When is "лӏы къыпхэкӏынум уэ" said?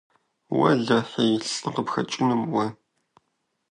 1.57-2.65